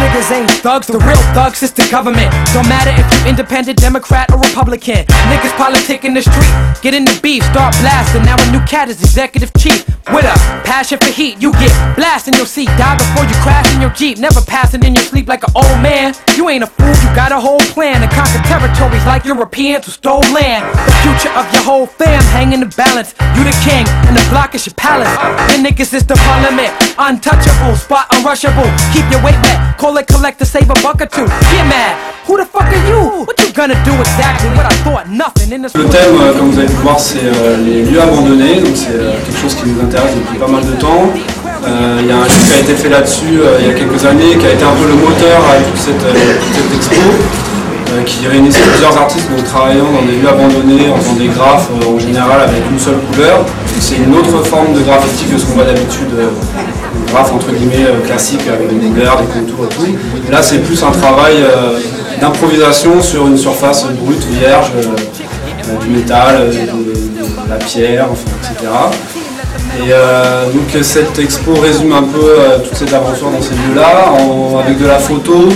niggas 0.00 0.30
ain't 0.30 0.50
thugs, 0.62 0.86
the 0.86 0.98
real 0.98 1.22
thugs 1.34 1.62
is 1.62 1.72
the 1.72 1.86
government. 1.90 2.30
Don't 2.52 2.68
matter 2.68 2.90
if 2.90 3.06
you 3.12 3.30
independent, 3.30 3.78
Democrat, 3.78 4.30
or 4.32 4.38
Republican. 4.38 5.04
Niggas 5.30 5.56
politic 5.56 6.04
in 6.04 6.14
the 6.14 6.22
street, 6.22 6.52
get 6.82 6.94
in 6.94 7.04
the 7.04 7.18
beef, 7.22 7.42
start 7.44 7.74
blasting. 7.80 8.22
Now 8.22 8.36
a 8.38 8.52
new 8.52 8.64
cat 8.66 8.88
is 8.88 9.00
executive 9.02 9.52
chief. 9.58 9.86
With 10.12 10.24
a 10.24 10.61
passion 10.82 10.98
for 10.98 11.14
heat, 11.14 11.40
you 11.40 11.52
get 11.62 11.70
blasted 11.94 12.34
in 12.34 12.38
your 12.38 12.46
seat. 12.46 12.66
Die 12.66 12.96
before 12.98 13.22
you 13.22 13.36
crash 13.38 13.72
in 13.72 13.80
your 13.80 13.90
Jeep. 13.90 14.18
Never 14.18 14.40
passing 14.40 14.82
in 14.82 14.96
your 14.96 15.04
sleep 15.04 15.28
like 15.28 15.44
an 15.44 15.52
old 15.54 15.78
man. 15.78 16.12
You 16.34 16.48
ain't 16.48 16.64
a 16.64 16.66
fool, 16.66 16.90
you 16.90 17.08
got 17.14 17.30
a 17.30 17.38
whole 17.38 17.62
plan 17.70 18.00
to 18.02 18.08
conquer 18.10 18.42
territories 18.50 19.06
like 19.06 19.24
Europeans 19.24 19.86
who 19.86 19.92
stole 19.92 20.26
land. 20.34 20.66
The 20.74 20.94
future 21.06 21.30
of 21.38 21.46
your 21.54 21.62
whole 21.62 21.86
fam 21.86 22.20
hang 22.34 22.52
in 22.52 22.58
the 22.58 22.72
balance. 22.74 23.14
You 23.38 23.44
the 23.44 23.54
king, 23.62 23.86
and 24.10 24.16
the 24.16 24.26
block 24.28 24.56
is 24.56 24.66
your 24.66 24.74
palace. 24.74 25.12
Your 25.54 25.62
niggas 25.62 25.94
is 25.94 26.04
the 26.04 26.16
parliament, 26.16 26.74
untouchable, 26.98 27.76
spot 27.76 28.10
unrushable. 28.10 28.66
Keep 28.92 29.06
your 29.12 29.22
weight 29.22 29.38
back, 29.46 29.78
call 29.78 29.96
it 29.98 30.08
collect 30.08 30.40
to 30.40 30.44
save 30.44 30.68
a 30.68 30.74
buck 30.82 31.00
or 31.00 31.06
two. 31.06 31.26
Get 31.54 31.66
mad. 31.70 32.11
Who 32.26 32.36
the 32.38 32.46
fuck 32.46 32.70
are 32.70 32.86
you? 32.86 33.26
What 33.26 33.34
you 33.42 33.52
gonna 33.52 33.74
do 33.84 33.90
exactly? 33.98 34.48
What 34.54 34.66
I 34.70 34.76
thought, 34.86 35.08
nothing 35.10 35.50
in 35.52 35.62
this 35.62 35.74
Le 35.74 35.86
thème, 35.86 36.14
comme 36.38 36.50
vous 36.50 36.58
avez 36.58 36.68
pu 36.68 36.80
voir, 36.82 37.00
c'est 37.00 37.18
euh, 37.18 37.56
les 37.66 37.82
lieux 37.82 38.00
abandonnés, 38.00 38.60
donc 38.60 38.76
c'est 38.76 38.94
euh, 38.94 39.18
quelque 39.26 39.40
chose 39.40 39.54
qui 39.56 39.66
nous 39.66 39.82
intéresse 39.82 40.14
depuis 40.14 40.38
pas 40.38 40.46
mal 40.46 40.62
de 40.64 40.72
temps. 40.78 41.10
Euh, 41.66 41.98
Il 42.00 42.06
y 42.06 42.12
a 42.12 42.18
un 42.18 42.24
livre 42.24 42.46
qui 42.46 42.52
a 42.54 42.60
été 42.60 42.74
fait 42.74 42.88
là-dessus 42.88 43.42
il 43.58 43.66
y 43.66 43.70
a 43.70 43.74
quelques 43.74 44.04
années, 44.04 44.36
qui 44.38 44.46
a 44.46 44.52
été 44.52 44.62
un 44.62 44.74
peu 44.78 44.86
le 44.86 44.94
moteur 44.94 45.42
à 45.50 45.58
toute 45.66 45.80
cette, 45.82 46.02
expo, 46.74 47.02
qui 48.04 48.26
réunissait 48.26 48.62
plusieurs 48.62 48.96
artistes 48.96 49.28
donc, 49.30 49.44
travaillant 49.44 49.90
dans 49.92 50.02
des 50.02 50.18
lieux 50.18 50.28
abandonnés, 50.28 50.90
en 50.90 50.96
faisant 50.96 51.14
des 51.14 51.28
graphes 51.28 51.68
euh, 51.70 51.94
en 51.94 51.98
général 51.98 52.40
avec 52.40 52.62
une 52.70 52.78
seule 52.78 52.98
couleur. 53.10 53.44
C'est 53.80 53.96
une 53.96 54.14
autre 54.14 54.42
forme 54.44 54.74
de 54.74 54.80
graffiti 54.80 55.24
que 55.24 55.38
ce 55.38 55.46
qu'on 55.46 55.54
voit 55.54 55.64
d'habitude, 55.64 56.08
euh, 56.18 56.30
des 57.06 57.12
graphes 57.12 57.32
entre 57.32 57.50
guillemets 57.52 57.86
euh, 57.86 58.06
classiques 58.06 58.46
avec 58.48 58.68
des 58.68 58.86
couleurs, 58.86 59.20
des 59.20 59.26
contours 59.26 59.66
et 59.66 59.74
tout. 59.74 60.30
Là, 60.30 60.42
c'est 60.42 60.58
plus 60.58 60.82
un 60.82 60.90
travail 60.90 61.36
euh, 61.42 61.78
d'improvisation 62.20 63.02
sur 63.02 63.26
une 63.26 63.36
surface 63.36 63.86
brute, 64.00 64.24
vierge, 64.30 64.70
euh, 64.76 64.82
euh, 65.68 65.84
du 65.84 65.90
métal, 65.90 66.36
euh, 66.40 66.50
de, 66.50 67.50
la 67.50 67.56
pierre, 67.56 68.06
etc. 68.42 68.70
Et 69.78 69.90
euh, 69.90 70.46
donc 70.46 70.82
cette 70.82 71.18
expo 71.18 71.54
résume 71.54 71.92
un 71.92 72.02
peu 72.02 72.22
euh, 72.22 72.58
toute 72.58 72.76
cette 72.76 72.92
aventure 72.92 73.30
dans 73.30 73.40
ces 73.40 73.54
lieux-là, 73.54 74.12
avec 74.62 74.78
de 74.78 74.86
la 74.86 74.98
photo, 74.98 75.48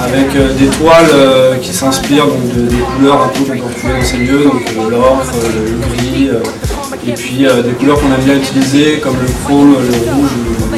avec 0.00 0.34
euh, 0.36 0.52
des 0.54 0.66
toiles 0.66 1.10
euh, 1.12 1.56
qui 1.56 1.72
s'inspirent 1.72 2.26
des 2.26 2.76
couleurs 2.76 3.22
un 3.22 3.28
peu 3.28 3.44
qu'on 3.44 3.58
peut 3.58 3.64
retrouver 3.64 3.92
dans 3.94 4.04
ces 4.04 4.16
lieux, 4.18 4.44
donc 4.44 4.62
euh, 4.76 4.90
euh, 4.90 5.50
le 5.54 5.96
gris, 5.96 6.30
et 7.06 7.12
puis 7.12 7.38
des 7.38 7.72
couleurs 7.72 8.00
qu'on 8.00 8.12
aime 8.12 8.22
bien 8.24 8.36
utiliser 8.36 8.98
comme 9.00 9.16
le 9.20 9.28
chrome, 9.44 9.72
le 9.72 10.12
rouge, 10.12 10.30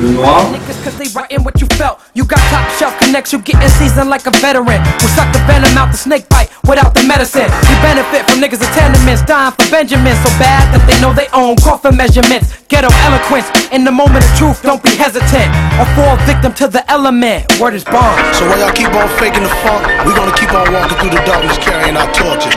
le 0.00 0.08
noir. 0.10 0.50
Cause 0.86 1.02
they 1.02 1.10
writing 1.18 1.42
what 1.42 1.60
you 1.60 1.66
felt. 1.74 1.98
You 2.14 2.24
got 2.24 2.38
top 2.46 2.62
shelf 2.78 2.96
connects, 3.00 3.32
you 3.32 3.42
getting 3.42 3.68
seasoned 3.70 4.08
like 4.08 4.24
a 4.28 4.30
veteran. 4.38 4.78
We 5.02 5.08
suck 5.18 5.26
the 5.34 5.42
venom 5.42 5.74
out 5.74 5.90
the 5.90 5.98
snake 5.98 6.28
bite 6.28 6.46
without 6.62 6.94
the 6.94 7.02
medicine. 7.02 7.50
We 7.66 7.74
benefit 7.82 8.22
from 8.22 8.38
niggas 8.38 8.62
tenements, 8.70 9.26
dying 9.26 9.50
for 9.50 9.66
Benjamin. 9.66 10.14
So 10.22 10.30
bad 10.38 10.62
that 10.70 10.86
they 10.86 10.94
know 11.02 11.10
they 11.10 11.26
own 11.34 11.56
coffin 11.56 11.96
measurements. 11.96 12.54
Ghetto 12.70 12.86
eloquence, 13.02 13.50
in 13.74 13.82
the 13.82 13.90
moment 13.90 14.22
of 14.22 14.30
truth, 14.38 14.62
don't 14.62 14.78
be 14.78 14.94
hesitant. 14.94 15.50
Or 15.74 15.90
fall 15.98 16.14
victim 16.22 16.54
to 16.54 16.70
the 16.70 16.86
element. 16.86 17.50
Word 17.58 17.74
is 17.74 17.82
bomb. 17.82 18.14
So 18.38 18.46
while 18.46 18.62
y'all 18.62 18.70
keep 18.70 18.94
on 18.94 19.10
faking 19.18 19.42
the 19.42 19.50
funk, 19.66 19.82
we 20.06 20.14
gonna 20.14 20.38
keep 20.38 20.54
on 20.54 20.70
walking 20.70 21.02
through 21.02 21.18
the 21.18 21.22
darkness 21.26 21.58
carrying 21.58 21.98
our 21.98 22.06
torches. 22.14 22.54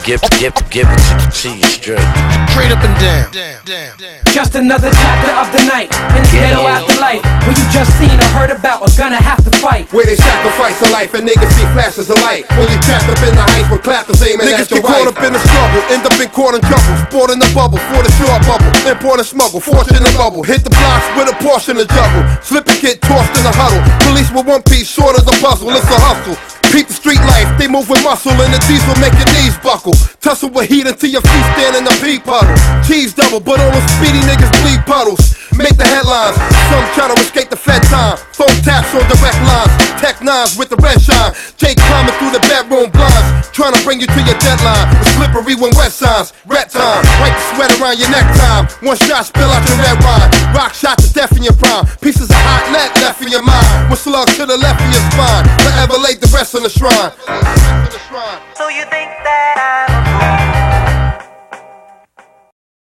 I'ma 0.00 0.06
give, 0.08 0.22
give, 0.40 0.54
give 0.70 0.88
it 0.88 1.02
to 1.44 1.48
you 1.52 1.68
straight. 1.68 2.00
Straight 2.48 2.72
up 2.72 2.80
and 2.80 2.96
down. 2.96 3.28
Damn, 3.32 3.60
damn, 3.64 3.96
damn. 3.98 4.24
Just 4.32 4.54
another 4.54 4.88
chapter 4.88 5.32
of 5.36 5.52
the 5.52 5.60
night. 5.68 5.92
In 6.16 6.24
the 6.24 6.30
ghetto 6.32 6.64
afterlife. 6.64 7.20
Where 7.44 7.52
you 7.52 7.66
just 7.68 7.92
seen 8.00 8.16
or 8.16 8.30
heard 8.32 8.48
about 8.48 8.80
are 8.80 8.96
gonna 8.96 9.20
have 9.20 9.44
to 9.44 9.52
fight. 9.60 9.92
Where 9.92 10.06
they 10.06 10.16
sacrifice 10.16 10.80
a 10.80 10.88
life 10.88 11.12
and 11.12 11.28
niggas 11.28 11.52
see 11.52 11.68
flashes 11.76 12.08
of 12.08 12.16
light. 12.24 12.48
When 12.56 12.64
you 12.72 12.80
trapped 12.80 13.12
up 13.12 13.20
in 13.28 13.36
the 13.36 13.44
heights 13.44 13.68
with 13.68 13.82
clappers 13.84 14.22
aiming 14.24 14.48
Niggas 14.48 14.64
at 14.64 14.70
your 14.72 14.80
get 14.80 14.88
caught 14.88 15.08
up 15.12 15.20
in 15.20 15.32
the 15.36 15.42
struggle, 15.44 15.82
end 15.92 16.04
up 16.08 16.16
in 16.16 16.28
court 16.32 16.54
and 16.56 16.64
trouble. 16.64 16.94
Sport 17.04 17.28
in 17.36 17.38
the 17.38 17.50
bubble, 17.52 17.80
for 17.92 18.00
the 18.00 18.12
short 18.16 18.40
bubble. 18.48 18.72
Import 18.88 19.20
and 19.20 19.28
smuggle, 19.28 19.60
fortune 19.60 20.00
in 20.00 20.04
the 20.04 20.14
bubble. 20.16 20.40
Hit 20.42 20.64
the 20.64 20.72
blocks 20.72 21.08
with 21.12 21.28
a 21.28 21.36
portion 21.44 21.76
of 21.76 21.84
juggle. 21.92 22.24
Slip 22.40 22.64
and 22.72 22.80
get 22.80 23.04
tossed 23.04 23.36
in 23.36 23.44
the 23.44 23.52
huddle. 23.52 23.84
Police 24.08 24.32
with 24.32 24.48
one 24.48 24.64
piece, 24.64 24.88
short 24.88 25.18
of 25.18 25.28
the 25.28 25.36
puzzle. 25.44 25.68
It's 25.76 25.84
a 25.84 25.98
hustle. 26.00 26.59
Peep 26.70 26.86
the 26.86 26.94
street 26.94 27.18
life, 27.26 27.50
they 27.58 27.66
move 27.66 27.90
with 27.90 27.98
muscle 28.06 28.30
and 28.30 28.54
the 28.54 28.62
diesel 28.70 28.94
make 29.02 29.10
your 29.18 29.26
knees 29.34 29.58
buckle. 29.58 29.92
Tussle 30.22 30.54
with 30.54 30.70
heat 30.70 30.86
until 30.86 31.10
your 31.10 31.22
feet 31.22 31.46
stand 31.58 31.74
in 31.74 31.82
the 31.82 31.94
pea 31.98 32.22
puddle. 32.22 32.54
Cheese 32.86 33.12
double, 33.12 33.42
but 33.42 33.58
all 33.58 33.74
the 33.74 33.82
speedy 33.98 34.22
niggas 34.22 34.54
bleed 34.62 34.78
puddles. 34.86 35.34
Make 35.58 35.74
the 35.76 35.84
headlines, 35.84 36.38
some 36.70 36.86
try 36.94 37.10
to 37.10 37.16
escape 37.18 37.50
the 37.50 37.58
fed 37.58 37.82
time. 37.90 38.16
Phone 38.32 38.54
taps 38.62 38.94
on 38.94 39.02
direct 39.10 39.36
lines, 39.44 39.72
tech 39.98 40.22
nines 40.22 40.54
with 40.54 40.70
the 40.70 40.78
red 40.78 41.02
shine. 41.02 41.34
Jake 41.58 41.76
climbing 41.90 42.14
through 42.22 42.32
the 42.32 42.40
bedroom 42.46 42.88
blinds, 42.94 43.50
trying 43.50 43.74
to 43.74 43.82
bring 43.82 43.98
you 43.98 44.06
to 44.06 44.20
your 44.22 44.38
deadline. 44.38 44.86
The 45.02 45.06
slippery 45.18 45.58
when 45.58 45.74
wet 45.74 45.90
signs, 45.90 46.32
red 46.46 46.70
time. 46.70 47.02
Wipe 47.18 47.34
the 47.34 47.44
sweat 47.52 47.70
around 47.82 47.98
your 47.98 48.08
necktie. 48.14 48.62
One 48.86 48.96
shot 48.96 49.26
spill 49.26 49.50
out 49.50 49.66
your 49.66 49.76
red 49.82 49.98
wine. 50.00 50.30
Rock 50.54 50.72
shot 50.72 50.96
to 51.02 51.12
death 51.12 51.34
in 51.34 51.42
your 51.42 51.58
prime. 51.58 51.84
Pieces 51.98 52.30
of 52.30 52.40
hot 52.46 52.64
lead 52.70 52.94
in 53.30 53.38
your 53.38 53.42
mind. 53.42 53.88
One 53.88 53.96
slug 53.96 54.28
to 54.28 54.46
the 54.46 54.56
left 54.56 54.80
of 54.82 54.90
your 54.90 55.04
spine. 55.10 55.46
Forever 55.62 55.98
laid 56.02 56.20
the 56.20 56.30
rest 56.34 56.54
on 56.54 56.62
the 56.62 56.70
shrine. 56.70 57.12
So 58.56 58.68
you 58.68 58.82
think 58.90 59.10
that 59.22 59.59